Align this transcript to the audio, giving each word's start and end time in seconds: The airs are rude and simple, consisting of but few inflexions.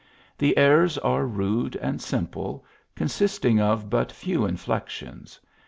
The 0.35 0.57
airs 0.57 0.97
are 0.97 1.27
rude 1.27 1.75
and 1.75 2.01
simple, 2.01 2.65
consisting 2.95 3.59
of 3.61 3.87
but 3.87 4.11
few 4.11 4.47
inflexions. 4.47 5.39